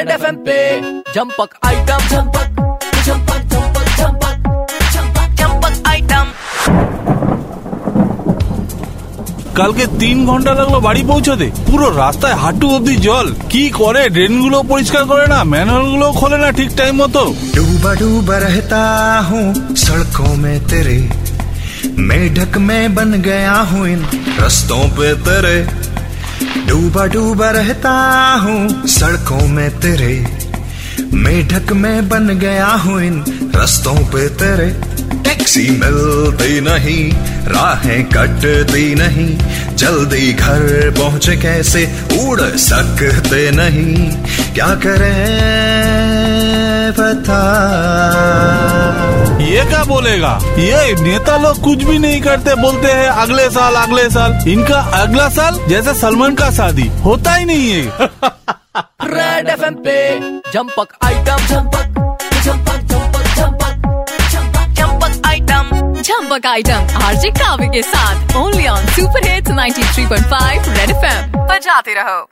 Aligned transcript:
Red 0.00 0.10
FM 0.10 0.36
पे 0.46 0.58
जंपक 1.14 1.50
item 1.66 2.00
जंपक 2.12 2.48
जंपक 3.06 3.40
जंपक 3.52 3.86
जंपक 3.98 4.36
जंपक 4.94 5.28
जंपक 5.40 5.74
आइटम 5.88 6.26
কালকে 9.58 9.84
তিন 10.00 10.16
ঘন্টা 10.30 10.52
লাগলো 10.58 10.78
বাড়ি 10.86 11.02
পৌঁছতে 11.10 11.46
পুরো 11.68 11.86
রাস্তায় 11.96 12.36
হাঁটু 12.42 12.66
অব্দি 12.76 12.96
জল 13.06 13.26
কি 13.52 13.62
করে 13.78 14.02
ড্রেন 14.16 14.34
গুলো 14.42 14.58
পরিষ্কার 14.72 15.02
করে 15.10 15.26
না 15.32 15.38
ম্যানহোল 15.52 15.86
গুলো 15.92 16.08
খোলে 16.18 16.38
না 16.44 16.48
ঠিক 16.58 16.70
টাইম 16.78 16.94
মতো 17.02 17.22
डूबा 17.56 17.92
डूबा 18.00 18.36
रहता 18.38 18.82
हूँ 19.28 19.44
सड़कों 19.84 20.32
में 20.42 20.56
तेरे 20.70 20.98
मेढक 22.08 22.52
में 22.66 22.84
बन 22.96 23.10
गया 23.22 23.56
हूँ 23.70 23.82
इन 23.88 24.00
रस्तों 24.40 24.82
पे 24.96 25.08
तेरे 25.26 25.56
डूबा 26.67 27.05
डूबा 27.05 27.49
रहता 27.51 27.91
हूँ 28.43 28.87
सड़कों 28.87 29.47
में 29.47 29.69
तेरे, 29.79 30.13
मेढक 31.13 31.71
में 31.73 32.09
बन 32.09 32.27
गया 32.39 32.67
हूँ 32.83 33.01
इन 33.03 33.23
रस्तों 33.55 33.95
पे 34.05 34.27
तेरे। 34.39 34.69
टैक्सी 35.23 35.69
मिलती 35.71 36.59
नहीं, 36.61 37.11
राहें 37.47 38.03
कटती 38.05 38.95
नहीं, 38.95 39.29
जल्दी 39.77 40.31
घर 40.33 40.89
पहुँचे 40.99 41.35
कैसे 41.37 41.85
उड़ 42.21 42.41
सकते 42.41 43.49
नहीं, 43.51 43.95
क्या 44.53 44.73
करें 44.85 45.11
बता 46.91 47.41
ये 49.41 49.63
क्या 49.65 49.83
बोलेगा? 49.83 50.37
ये 50.59 50.93
नेता 51.01 51.37
लोग 51.37 51.61
कुछ 51.63 51.83
भी 51.83 51.97
नहीं 51.99 52.21
करते 52.21 52.55
बोलते 52.55 52.91
हैं 52.91 53.07
अगले 53.07 53.49
साल 53.49 53.75
अगले 53.75 54.09
साल। 54.09 54.49
इनका 54.49 54.79
अगला 55.01 55.27
साल 55.29 55.59
जैसे 55.69 55.93
सलमान 55.93 56.35
का 56.35 56.49
शादी। 56.51 56.87
होता 57.03 57.33
ही 57.35 57.45
नहीं 57.45 57.71
है। 57.71 58.09
रेड 59.03 59.49
एफएम 59.49 59.75
पे 59.85 59.97
जंपक 60.51 60.97
आइटम 61.03 61.45
जंपक 61.47 61.85
जंपक 62.45 62.79
जंपक 62.91 63.35
जंपक 63.37 63.75
जंपक 64.31 64.73
जंपक 64.79 65.27
आइटम 65.27 66.01
झम्बक 66.01 66.45
आइटम 66.45 67.03
आरजे 67.03 67.29
कावे 67.31 67.67
के 67.67 67.81
साथ। 67.81 68.35
Only 68.37 68.67
on 68.67 68.85
super 68.87 69.27
hits 69.27 69.51
93.5 69.51 70.69
red 70.69 70.89
FM 70.89 71.31
बजाते 71.47 71.93
रहो। 71.93 72.27